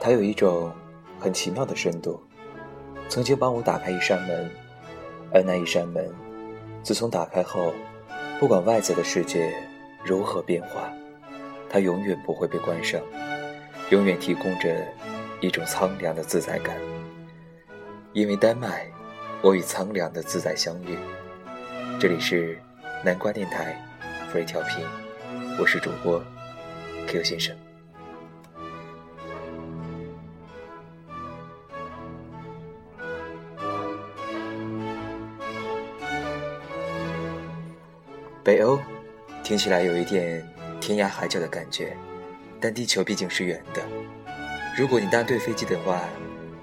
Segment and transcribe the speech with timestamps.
[0.00, 0.72] 它有一种
[1.18, 2.18] 很奇妙的深度，
[3.10, 4.50] 曾经帮我打开一扇门，
[5.30, 6.10] 而那一扇门，
[6.82, 7.74] 自从打开后，
[8.38, 9.52] 不管外在的世界
[10.02, 10.90] 如何变化，
[11.68, 12.98] 它永远不会被关上，
[13.90, 14.82] 永远提供着
[15.40, 16.74] 一种苍凉的自在感。
[18.14, 18.90] 因为丹麦，
[19.42, 20.96] 我与苍凉的自在相遇。
[22.00, 22.58] 这里是
[23.04, 23.78] 南瓜电台
[24.32, 24.82] ，free 调频，
[25.60, 26.24] 我是主播
[27.06, 27.54] Q 先生。
[38.50, 38.80] 北欧，
[39.44, 40.44] 听起来有一点
[40.80, 41.96] 天涯海角的感觉，
[42.60, 43.80] 但地球毕竟是圆的。
[44.76, 46.02] 如果你搭对飞机的话，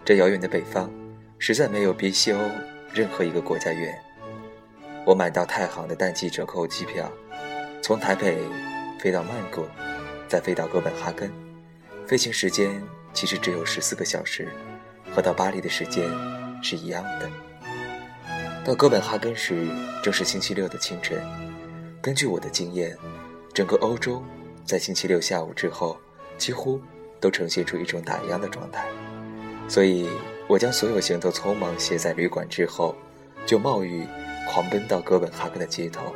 [0.04, 0.92] 这遥远的北方，
[1.40, 2.40] 实在没有比西欧
[2.94, 3.98] 任何一个国家远。
[5.06, 7.10] 我买到太行的淡季折扣机票，
[7.82, 8.38] 从台北
[9.00, 9.66] 飞到曼谷，
[10.28, 11.32] 再飞到哥本哈根，
[12.06, 14.50] 飞行时间其实只有十四个小时，
[15.16, 16.04] 和到巴黎的时间
[16.62, 17.32] 是一样的。
[18.66, 19.70] 到哥本哈根时
[20.04, 21.18] 正是星期六的清晨。
[22.02, 22.96] 根据我的经验，
[23.54, 24.24] 整个欧洲
[24.64, 25.98] 在星期六下午之后，
[26.38, 26.80] 几乎
[27.20, 28.88] 都呈现出一种打烊的状态。
[29.68, 30.08] 所以，
[30.48, 32.96] 我将所有行头匆忙卸在旅馆之后，
[33.46, 34.06] 就冒雨
[34.48, 36.16] 狂奔到哥本哈根的街头。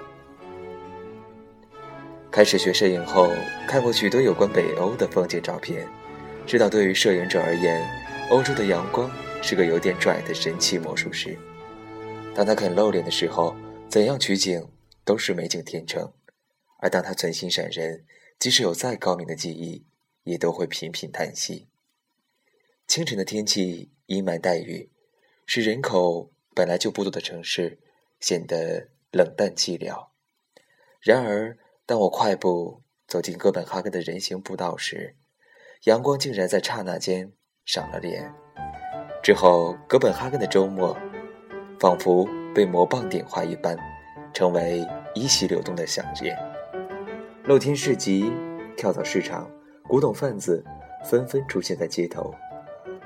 [2.32, 3.30] 开始学摄影后，
[3.68, 5.86] 看过许多有关北欧的风景照片，
[6.48, 7.86] 知道对于摄影者而言，
[8.30, 11.38] 欧洲的阳光是个有点拽的神奇魔术师。
[12.34, 13.54] 当他肯露脸的时候，
[13.90, 14.66] 怎样取景？
[15.04, 16.14] 都是美景天成，
[16.78, 18.06] 而当他存心闪人，
[18.38, 19.84] 即使有再高明的技艺，
[20.24, 21.68] 也都会频频叹息。
[22.88, 24.92] 清晨的天气阴霾带雨，
[25.48, 27.80] 使人口本来就不多的城市
[28.20, 30.10] 显得冷淡寂寥。
[31.00, 35.16] 然而，当我快步走进哥本哈根的人行步道时，
[35.86, 37.34] 阳光竟然在刹那间
[37.66, 38.32] 赏了脸。
[39.24, 40.96] 之后，哥本哈根的周末
[41.80, 43.76] 仿佛被魔棒点化一般。
[44.34, 46.38] 成为依稀流动的响宴，
[47.44, 48.32] 露天市集、
[48.78, 49.50] 跳蚤市场、
[49.84, 50.64] 古董贩子
[51.04, 52.34] 纷纷出现在街头，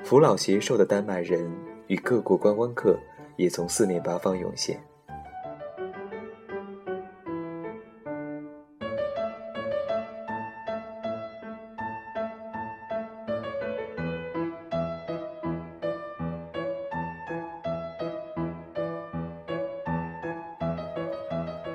[0.04, 1.50] 扶老携幼的丹麦人
[1.88, 2.96] 与各国观光客
[3.36, 4.80] 也从四面八方涌现。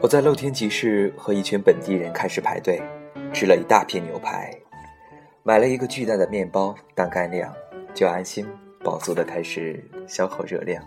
[0.02, 2.82] 我在露天集市和一群本地人开始排队，
[3.32, 4.52] 吃了一大片牛排，
[5.44, 7.54] 买了一个巨大的面包当干粮，
[7.94, 8.44] 就安心
[8.84, 10.84] 饱足的开始消耗热量。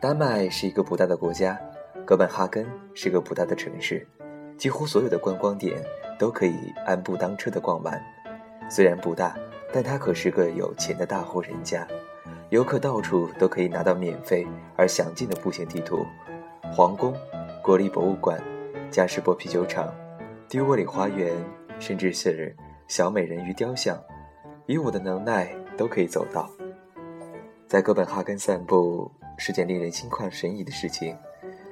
[0.00, 1.60] 丹麦是一个不大的国家，
[2.06, 2.64] 哥本哈根
[2.94, 4.06] 是个不大的城市，
[4.56, 5.82] 几乎所有的观光点
[6.16, 6.54] 都可以
[6.86, 8.00] 按部当车的逛完。
[8.70, 9.36] 虽然不大，
[9.72, 11.84] 但它可是个有钱的大户人家，
[12.50, 16.06] 游客到处都可以拿到免费而详尽的步行地图，
[16.72, 17.12] 皇宫。
[17.70, 18.42] 国立博物馆、
[18.90, 19.94] 加士伯啤酒厂、
[20.48, 21.32] 迪沃里花园，
[21.78, 22.52] 甚至是
[22.88, 23.96] 小美人鱼雕像，
[24.66, 26.50] 以我的能耐都可以走到。
[27.68, 31.16] 在哥本哈根散步是件令人心旷神怡的事情，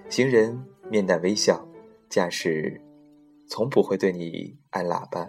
[0.09, 1.67] 行人面带微笑，
[2.09, 2.81] 驾驶
[3.49, 5.29] 从不会对你按喇叭，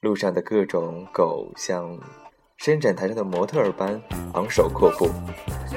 [0.00, 1.98] 路上的各种狗像
[2.58, 4.00] 伸展台上的模特儿般
[4.34, 5.10] 昂首阔步。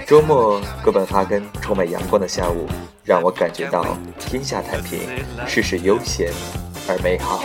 [0.06, 2.68] 周末，哥本哈根充满阳光的下午，
[3.03, 5.00] 让我感觉到天下太平，
[5.47, 6.31] 事事悠闲
[6.88, 7.41] 而美好。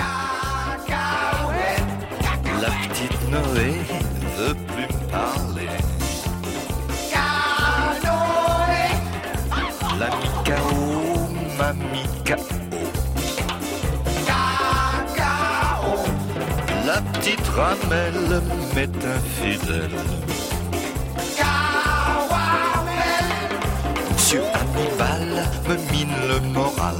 [24.30, 26.96] Monsieur Hannibal me mine le moral.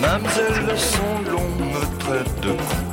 [0.00, 2.91] Mademoiselle son long me traite de con.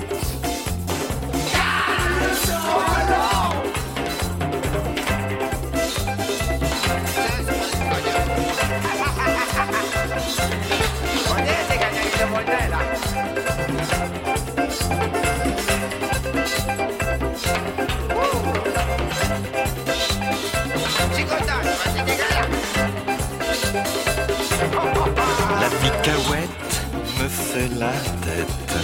[27.79, 27.91] La
[28.25, 28.77] tête.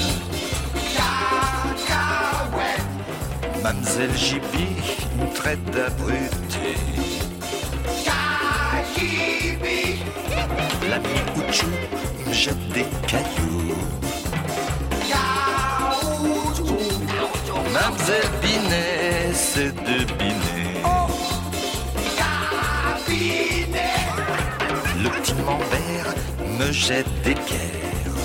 [3.64, 4.68] Mademoiselle Jibi
[5.20, 6.76] me traite d'abruté.
[10.90, 11.68] L'ami Ouchou
[12.28, 13.76] me jette des cailloux.
[17.74, 20.35] Mademoiselle Binet, c'est de Binet.
[26.60, 28.16] Me jette des pierres.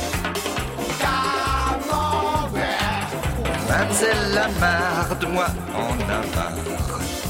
[3.69, 7.30] Mademoiselle la marre de moi en a marre.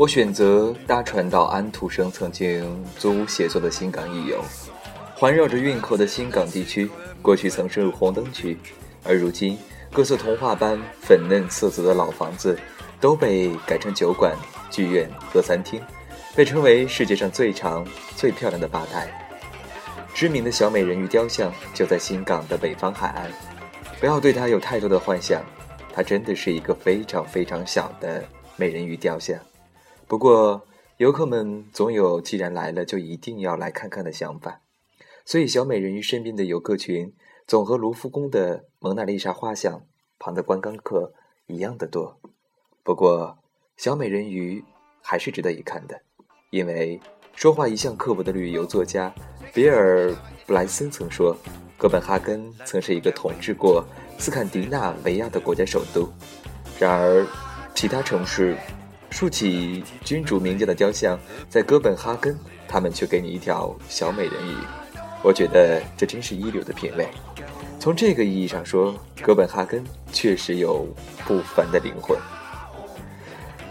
[0.00, 2.64] 我选择搭船到安徒生曾经
[2.96, 4.42] 租屋写作的新港一游，
[5.14, 8.56] 环绕着运河的新港地区，过去曾是红灯区，
[9.04, 9.58] 而如今
[9.92, 12.58] 各色童话般粉嫩色泽的老房子
[12.98, 14.34] 都被改成酒馆、
[14.70, 15.78] 剧院和餐厅，
[16.34, 17.86] 被称为世界上最长、
[18.16, 19.06] 最漂亮的吧台。
[20.14, 23.30] 知名的小美人鱼雕像就在新港的北方海岸，
[24.00, 25.42] 不要对它有太多的幻想，
[25.92, 28.24] 它真的是一个非常非常小的
[28.56, 29.38] 美人鱼雕像。
[30.10, 30.66] 不过，
[30.96, 34.60] 游客们总有既然来了就一定要来看看的想法，
[35.24, 37.14] 所以小美人鱼身边的游客群
[37.46, 39.86] 总和卢浮宫的蒙娜丽莎画像
[40.18, 41.14] 旁的观光客
[41.46, 42.18] 一样的多。
[42.82, 43.38] 不过，
[43.76, 44.64] 小美人鱼
[45.00, 46.02] 还是值得一看的，
[46.50, 47.00] 因为
[47.36, 49.14] 说话一向刻薄的旅游作家
[49.54, 50.10] 比尔·
[50.44, 51.36] 布莱森曾说，
[51.78, 53.86] 哥本哈根曾是一个统治过
[54.18, 56.08] 斯堪的纳维亚的国家首都，
[56.80, 57.24] 然而
[57.76, 58.56] 其他城市。
[59.10, 61.18] 竖起君主名将的雕像，
[61.48, 64.54] 在哥本哈根，他们却给你一条小美人鱼。
[65.22, 67.06] 我觉得这真是一流的品味。
[67.78, 70.86] 从这个意义上说，哥本哈根确实有
[71.26, 72.16] 不凡的灵魂。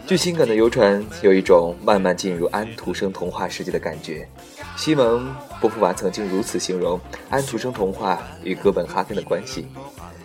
[0.06, 4.28] 据新港的游船，有一种慢慢进入安徒生童话世界的感觉。
[4.76, 5.26] 西蒙·
[5.62, 7.00] 波伏娃曾经如此形容
[7.30, 9.68] 安徒生童话与哥本哈根的关系：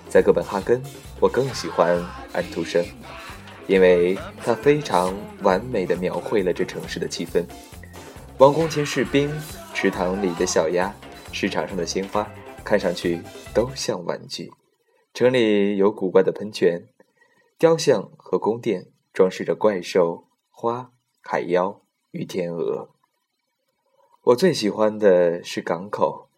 [0.08, 0.82] 在哥本哈根，
[1.20, 2.02] 我更喜欢
[2.32, 2.84] 安徒生。
[3.66, 7.44] 因为他非常完美的描绘了这城市的气氛。
[8.38, 9.30] 王宫前士兵，
[9.72, 10.92] 池塘里的小鸭，
[11.32, 12.28] 市场上的鲜花，
[12.64, 13.20] 看上去
[13.54, 14.50] 都像玩具。
[15.12, 16.88] 城里有古怪的喷泉、
[17.58, 20.90] 雕像和宫殿，装饰着怪兽、花、
[21.22, 22.90] 海妖与天鹅。
[24.24, 26.28] 我最喜欢的是港口，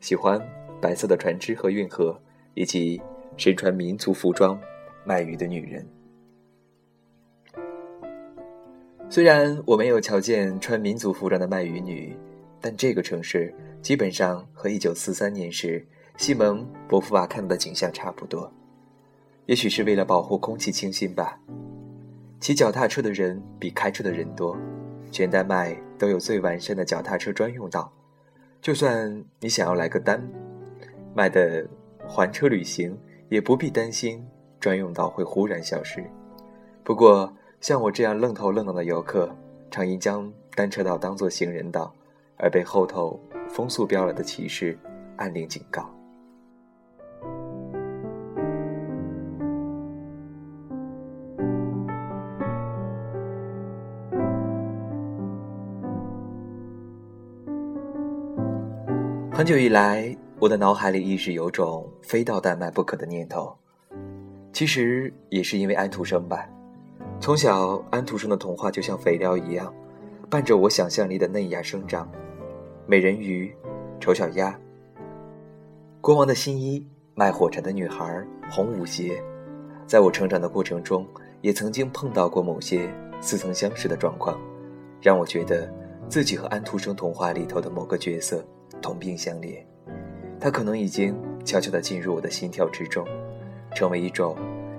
[0.00, 0.40] 喜欢
[0.80, 2.22] 白色的船只和运河，
[2.54, 3.02] 以及
[3.36, 4.58] 身穿民族服装
[5.04, 5.86] 卖鱼的女人。
[9.12, 12.16] 虽然我没有瞧见穿民族服装的卖鱼女，
[12.62, 15.86] 但这个城市基本上和1943年时
[16.16, 18.50] 西蒙·博夫瓦看到的景象差不多。
[19.44, 21.38] 也许是为了保护空气清新吧。
[22.40, 24.56] 骑脚踏车的人比开车的人多，
[25.10, 27.92] 全丹麦都有最完善的脚踏车专用道。
[28.62, 30.26] 就算你想要来个丹
[31.14, 31.68] 麦的
[31.98, 34.26] 环车旅行，也不必担心
[34.58, 36.02] 专用道会忽然消失。
[36.82, 37.30] 不过，
[37.62, 39.30] 像我这样愣头愣脑的游客，
[39.70, 41.94] 常因将单车道当作行人道，
[42.36, 43.16] 而被后头
[43.48, 44.76] 风速标了的骑士
[45.16, 45.88] 暗令警告。
[59.30, 63.56] 很久以来，我的脑海里一直有种非到丹麦不可的念头，
[64.52, 66.44] 其实也是因为安徒生吧。
[67.22, 69.72] 从小，安徒生的童话就像肥料一样，
[70.28, 72.10] 伴着我想象力的嫩芽生长。
[72.84, 73.54] 美人鱼、
[74.00, 74.58] 丑小鸭、
[76.00, 79.22] 国王的新衣、卖火柴的女孩、红舞鞋，
[79.86, 81.06] 在我成长的过程中，
[81.42, 84.36] 也曾经碰到过某些似曾相识的状况，
[85.00, 85.72] 让我觉得
[86.08, 88.44] 自己和安徒生童话里头的某个角色
[88.80, 89.64] 同病相怜。
[90.40, 93.06] 他可能已经悄悄地进入我的心跳之中，
[93.76, 94.36] 成为一种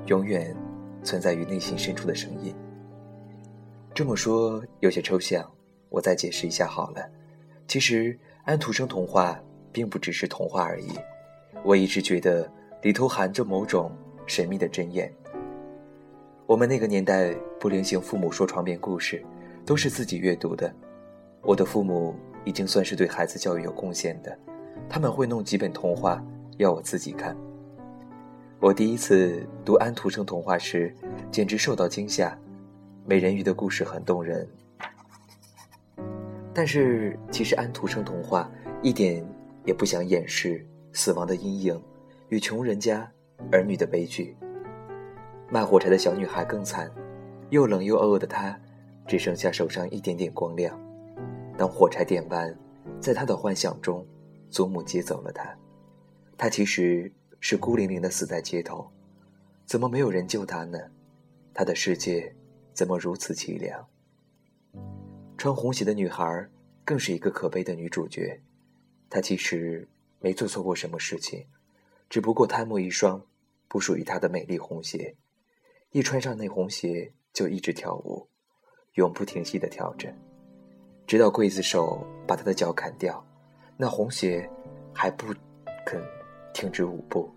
[0.07, 0.53] 永远。
[1.03, 2.55] 存在于内心深处的声音。
[3.93, 5.49] 这么说有些抽象，
[5.89, 7.07] 我再解释一下好了。
[7.67, 9.39] 其实安徒生童话
[9.71, 10.91] 并不只是童话而已，
[11.63, 12.49] 我一直觉得
[12.81, 13.91] 里头含着某种
[14.25, 15.11] 神秘的真言。
[16.45, 19.23] 我们那个年代不流行父母说床边故事，
[19.65, 20.73] 都是自己阅读的。
[21.41, 24.37] 我的父母已经算是对孩子教育有贡献的，
[24.89, 26.23] 他们会弄几本童话
[26.57, 27.35] 要我自己看。
[28.63, 30.95] 我第一次读安徒生童话时，
[31.29, 32.39] 简直受到惊吓。
[33.05, 34.47] 美人鱼的故事很动人，
[36.53, 38.49] 但是其实安徒生童话
[38.81, 39.21] 一点
[39.65, 41.83] 也不想掩饰死亡的阴影
[42.29, 43.05] 与穷人家
[43.51, 44.33] 儿女的悲剧。
[45.49, 46.89] 卖火柴的小女孩更惨，
[47.49, 48.57] 又冷又饿的她，
[49.05, 50.79] 只剩下手上一点点光亮。
[51.57, 52.57] 当火柴点完，
[53.01, 54.07] 在她的幻想中，
[54.49, 55.53] 祖母接走了她。
[56.37, 57.11] 她其实
[57.45, 58.89] 是孤零零的死在街头，
[59.65, 60.79] 怎么没有人救她呢？
[61.53, 62.33] 她的世界
[62.73, 63.85] 怎么如此凄凉？
[65.37, 66.47] 穿红鞋的女孩
[66.85, 68.41] 更是一个可悲的女主角。
[69.09, 69.85] 她其实
[70.21, 71.45] 没做错过什么事情，
[72.09, 73.21] 只不过贪慕一双
[73.67, 75.13] 不属于她的美丽红鞋。
[75.91, 78.25] 一穿上那红鞋，就一直跳舞，
[78.93, 80.15] 永不停息地跳着，
[81.05, 83.21] 直到刽子手把她的脚砍掉，
[83.75, 84.49] 那红鞋
[84.93, 85.35] 还不
[86.53, 87.29] 停止舞步，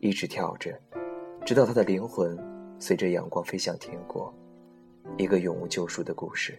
[0.00, 0.78] 一直跳着，
[1.46, 2.36] 直到她的灵魂
[2.78, 4.32] 随着阳光飞向天国。
[5.16, 6.58] 一个永无救赎的故事。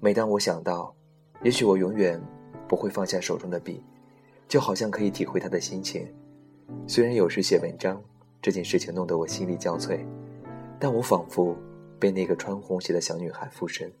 [0.00, 0.94] 每当我想到，
[1.42, 2.20] 也许我永远
[2.66, 3.82] 不会放下手中的笔，
[4.48, 6.08] 就好像可以体会他的心情。
[6.86, 8.02] 虽然有时写文章。
[8.42, 10.00] 这件事情弄得我心力交瘁，
[10.78, 11.54] 但我仿佛
[11.98, 13.92] 被那个穿红鞋的小女孩附身，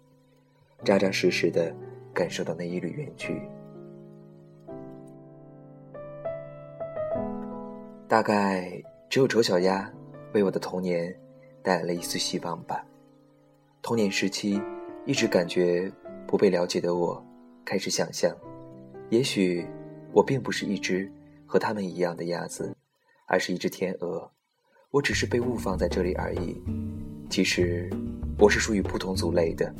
[0.82, 1.76] 扎扎实实的
[2.14, 3.42] 感受到那一缕远去。
[8.10, 8.68] 大概
[9.08, 9.88] 只有丑小鸭
[10.34, 11.16] 为我的童年
[11.62, 12.84] 带来了一丝希望吧。
[13.82, 14.60] 童年时期
[15.06, 15.88] 一直感觉
[16.26, 17.24] 不被了解的我，
[17.64, 18.36] 开始想象，
[19.10, 19.64] 也许
[20.12, 21.08] 我并不是一只
[21.46, 22.76] 和他们一样的鸭子。
[23.26, 24.28] 而是一只天鹅，
[24.90, 26.60] 我只是被误放在这里而已。
[27.30, 27.88] 其实，
[28.40, 29.72] 我是属于不同族类的。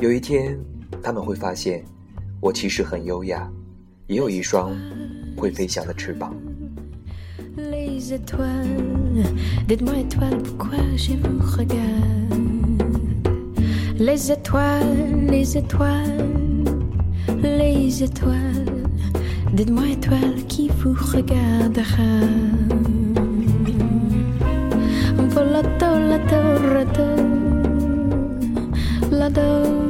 [0.00, 0.58] 有一天，
[1.00, 1.84] 他们会发现，
[2.40, 3.48] 我其实很优雅，
[4.08, 4.76] 也有一双
[5.36, 6.34] 会飞翔的翅膀。
[8.00, 9.24] les étoiles.
[9.68, 12.38] Dites-moi étoiles, pourquoi j'ai vos regards?
[13.98, 16.26] Les étoiles, les étoiles,
[17.42, 18.88] les étoiles.
[19.52, 22.12] Dites-moi étoiles qui vous regardera?
[25.28, 26.86] Volato, la torre,
[29.10, 29.89] la.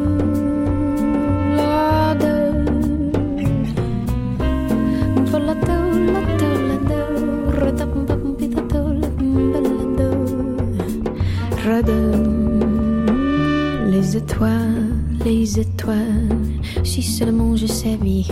[14.20, 16.36] Les étoiles, les étoiles,
[16.84, 18.24] si seulement je savais.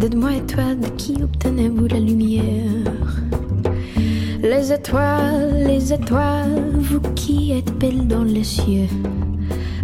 [0.00, 3.22] Dites-moi, étoiles, de qui obtenez-vous la lumière?
[4.42, 8.88] Les étoiles, les étoiles, vous qui êtes belles dans les cieux.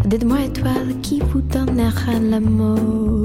[0.05, 3.21] Dites-moi, étoiles, qui vous donnera l'amour?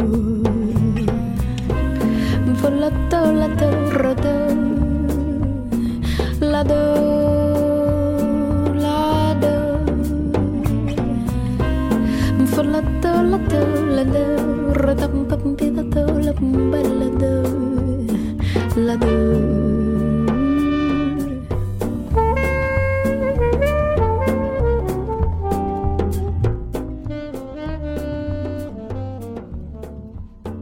[6.41, 7.10] Lado.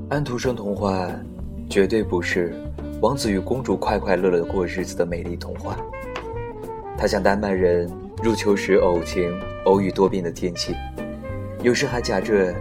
[0.09, 1.07] 安徒生童话
[1.69, 2.53] 绝对不是
[3.01, 5.77] 王子与公主快快乐乐过日子的美丽童话。
[6.97, 7.89] 它像丹麦人
[8.21, 9.31] 入秋时偶晴、
[9.63, 10.75] 偶雨多变的天气，
[11.61, 12.55] 有时还夹着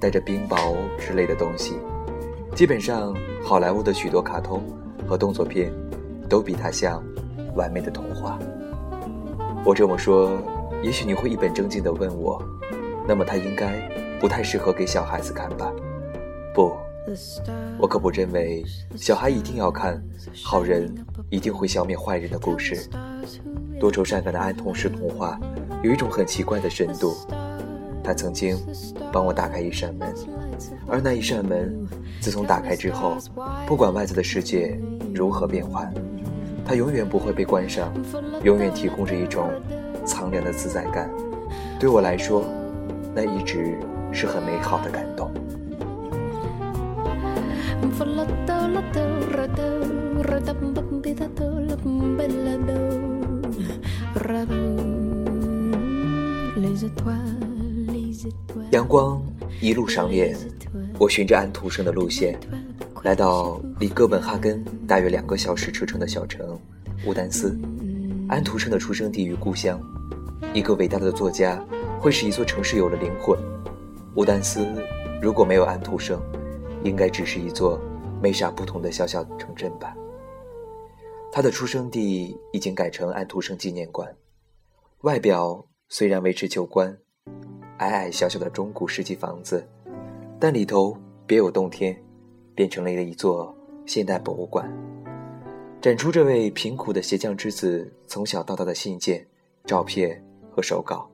[0.00, 1.78] 带着冰雹之类的东西。
[2.52, 3.14] 基本上，
[3.44, 4.60] 好莱坞的许多卡通
[5.06, 5.72] 和动作片，
[6.28, 7.00] 都比它像
[7.54, 8.38] 完美的童话。
[9.64, 10.36] 我这么说，
[10.82, 12.42] 也许你会一本正经地问我，
[13.06, 13.88] 那么它应该
[14.18, 15.72] 不太适合给小孩子看吧？
[16.52, 16.72] 不，
[17.78, 18.64] 我可不认为
[18.96, 20.02] 小孩一定要看
[20.42, 20.92] 好人
[21.30, 22.90] 一定会消灭坏人的故事。
[23.78, 25.38] 多愁善感的安徒生童话
[25.84, 27.14] 有一种很奇怪的深度。
[28.02, 28.58] 他曾经
[29.12, 30.14] 帮我打开一扇门，
[30.86, 31.74] 而那一扇门，
[32.20, 33.16] 自从打开之后，
[33.66, 34.78] 不管外在的世界
[35.14, 35.92] 如何变幻，
[36.64, 37.92] 它永远不会被关上，
[38.42, 39.50] 永远提供着一种
[40.04, 41.10] 苍凉的自在感。
[41.78, 42.44] 对我来说，
[43.14, 43.78] 那一直
[44.12, 45.30] 是很美好的感动。
[58.70, 59.20] 阳光
[59.60, 60.38] 一路上脸，
[60.96, 62.38] 我循着安徒生的路线，
[63.02, 66.56] 来到离哥本哈根大约两个小时车程的小城
[67.04, 67.58] 乌丹斯。
[68.28, 69.80] 安徒生的出生地与故乡，
[70.54, 71.60] 一个伟大的作家
[71.98, 73.36] 会使一座城市有了灵魂。
[74.14, 74.64] 乌丹斯
[75.20, 76.22] 如果没有安徒生，
[76.84, 77.76] 应该只是一座
[78.22, 79.96] 没啥不同的小小城镇吧。
[81.32, 84.14] 他的出生地已经改成安徒生纪念馆，
[85.00, 86.96] 外表虽然维持旧观。
[87.80, 89.66] 矮矮小小的中古世纪房子，
[90.38, 90.94] 但里头
[91.26, 91.98] 别有洞天，
[92.54, 93.54] 变成了一座
[93.86, 94.70] 现代博物馆，
[95.80, 99.26] 展出这位贫苦的鞋匠之子从小到大的信件、
[99.64, 100.22] 照片
[100.54, 101.08] 和手稿，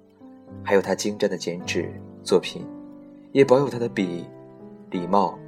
[0.64, 1.88] 还有他精湛的剪纸
[2.24, 2.66] 作品，
[3.30, 4.26] 也保有他的笔、
[4.90, 5.38] 礼帽，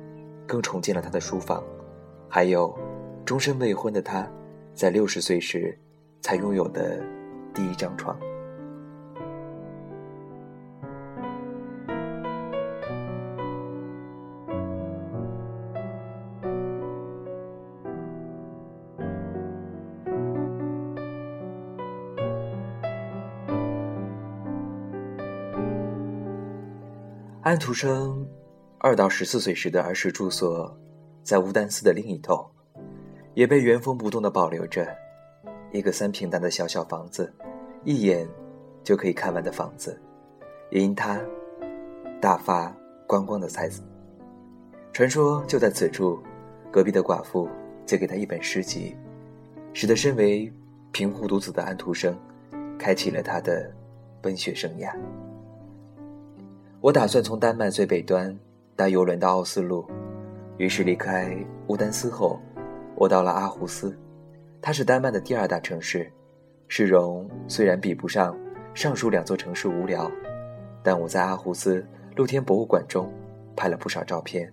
[0.46, 1.64] 更重建了他的书房，
[2.28, 2.72] 还有
[3.24, 4.24] 终身未婚的他，
[4.72, 5.76] 在六十岁时
[6.20, 7.04] 才拥有的
[7.52, 8.16] 第一张床。
[27.48, 28.28] 安徒生
[28.76, 30.78] 二到十四岁时的儿时住所，
[31.22, 32.46] 在乌丹寺的另一头，
[33.32, 34.86] 也被原封不动地保留着。
[35.72, 37.32] 一个三平大的小小房子，
[37.84, 38.28] 一眼
[38.84, 39.98] 就可以看完的房子，
[40.70, 41.18] 也因他
[42.20, 42.70] 大发
[43.06, 43.80] 观光的才子。
[44.92, 46.22] 传说就在此处，
[46.70, 47.48] 隔壁的寡妇
[47.86, 48.94] 借给他一本诗集，
[49.72, 50.52] 使得身为
[50.92, 52.14] 贫户独子的安徒生，
[52.78, 53.72] 开启了他的
[54.24, 54.94] 文学生涯。
[56.80, 58.36] 我打算从丹麦最北端
[58.76, 59.84] 搭游轮到奥斯陆，
[60.58, 62.38] 于是离开乌丹斯后，
[62.94, 63.98] 我到了阿胡斯，
[64.62, 66.08] 它是丹麦的第二大城市，
[66.68, 68.38] 市容虽然比不上
[68.74, 70.08] 上述两座城市无聊，
[70.80, 73.12] 但我在阿胡斯露天博物馆中
[73.56, 74.48] 拍了不少照片。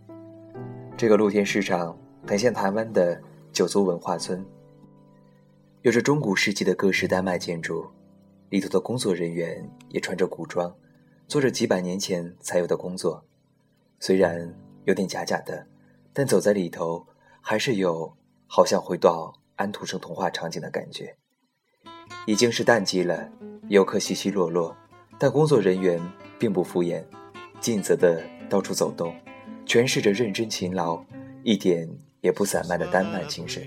[0.97, 4.43] 这个露天市场很像台湾的九族文化村，
[5.83, 7.85] 有着中古世纪的各式丹麦建筑，
[8.49, 10.73] 里头的工作人员也穿着古装。
[11.27, 13.25] 做着几百年前才有的工作，
[13.99, 14.53] 虽然
[14.85, 15.65] 有点假假的，
[16.13, 17.05] 但走在里头
[17.41, 18.15] 还是有
[18.47, 21.15] 好像回到安徒生童话场景的感觉。
[22.27, 23.29] 已经是淡季了，
[23.69, 24.75] 游客稀稀落落，
[25.17, 25.99] 但工作人员
[26.37, 27.03] 并不敷衍，
[27.59, 29.15] 尽责的到处走动，
[29.65, 31.03] 诠释着认真勤劳、
[31.43, 31.89] 一点
[32.21, 33.63] 也不散漫的丹麦精神。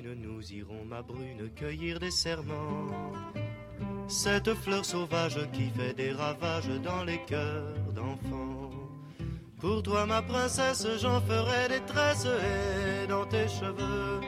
[4.09, 8.71] Cette fleur sauvage qui fait des ravages dans les cœurs d'enfants.
[9.61, 14.21] Pour toi, ma princesse, j'en ferai des tresses et dans tes cheveux.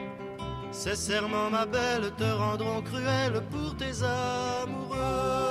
[0.71, 5.50] Ces serments, ma belle, te rendront cruelle pour tes amoureux.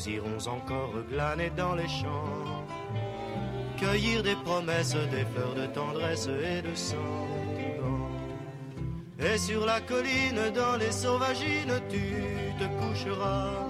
[0.00, 2.64] Nous irons encore glaner dans les champs,
[3.78, 8.08] cueillir des promesses, des fleurs de tendresse et de sentiments.
[9.18, 12.14] Et sur la colline, dans les sauvagines, tu
[12.58, 13.68] te coucheras.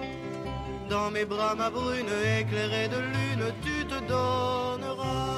[0.88, 2.06] Dans mes bras, ma brune,
[2.38, 5.30] éclairée de lune, tu te donneras.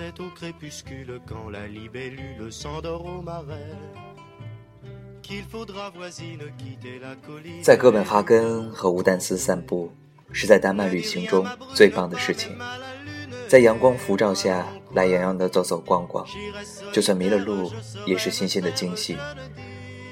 [0.00, 3.76] C'est au crépuscule quand la libellule s'endort au marais
[5.20, 7.62] qu'il faudra voisine quitter la colline.
[7.62, 9.92] 在哥本哈根和乌丹斯散步，
[10.32, 12.56] 是在丹麦旅行中最棒的事情。
[13.46, 16.26] 在阳光浮照下，懒洋洋地走走逛逛，
[16.94, 17.70] 就算迷了路，
[18.06, 19.18] 也是新鲜的惊喜。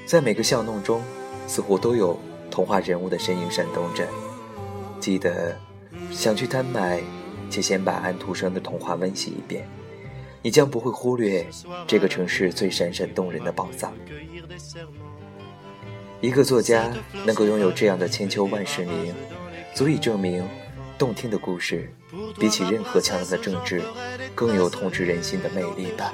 [0.05, 1.01] 在每个巷弄中，
[1.47, 2.15] 似乎都有
[2.51, 4.07] 童话人物的身影闪动着。
[4.99, 5.57] 记得
[6.11, 7.01] 想去丹麦。
[7.51, 9.67] 且先把安徒生的童话温习一遍，
[10.41, 11.45] 你将不会忽略
[11.87, 13.93] 这个城市最闪闪动人的宝藏。
[16.21, 16.91] 一个作家
[17.25, 19.13] 能够拥有这样的千秋万世名，
[19.73, 20.45] 足以证明，
[20.97, 21.93] 动听的故事
[22.37, 23.81] 比起任何强大的政治，
[24.35, 26.13] 更有统治人心的魅力吧。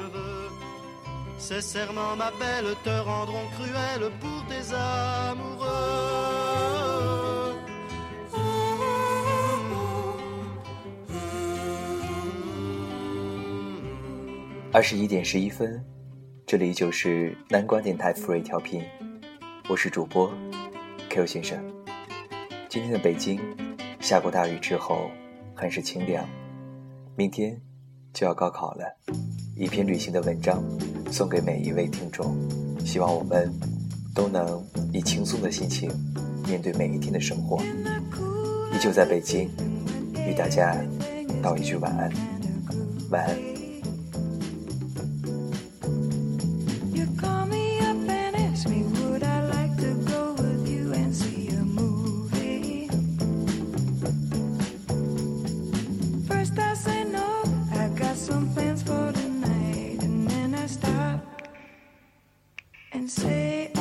[14.76, 15.82] 二十一点十一分，
[16.46, 18.84] 这里就是南瓜电台福瑞调频，
[19.70, 20.30] 我是主播
[21.10, 21.58] Q 先生。
[22.68, 23.40] 今天的北京
[24.02, 25.10] 下过大雨之后，
[25.56, 26.28] 很是清凉。
[27.16, 27.58] 明天
[28.14, 28.84] 就要高考了，
[29.56, 30.62] 一篇旅行的文章
[31.10, 32.36] 送给每一位听众，
[32.86, 33.50] 希望我们
[34.14, 34.62] 都能
[34.92, 35.90] 以轻松的心情
[36.46, 37.64] 面对每一天的生活。
[38.74, 39.50] 依旧在北京，
[40.28, 40.76] 与大家
[41.42, 42.12] 道一句晚安，
[43.10, 43.55] 晚安。
[62.96, 63.75] and say